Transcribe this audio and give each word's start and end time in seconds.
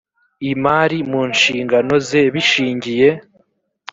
imari 0.51 0.97
mu 1.09 1.21
nshingano 1.31 1.93
ze 2.07 2.21
bishingiye 2.33 3.09